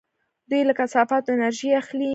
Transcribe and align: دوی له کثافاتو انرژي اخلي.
دوی 0.49 0.61
له 0.67 0.73
کثافاتو 0.79 1.29
انرژي 1.35 1.69
اخلي. 1.81 2.09